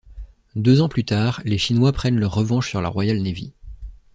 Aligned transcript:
Deux 0.55 0.81
ans 0.81 0.89
plus 0.89 1.05
tard, 1.05 1.41
les 1.45 1.59
Chinois 1.59 1.91
prennent 1.91 2.19
leur 2.19 2.33
revanche 2.33 2.67
sur 2.69 2.81
la 2.81 2.89
Royal 2.89 3.21
Navy. 3.21 3.53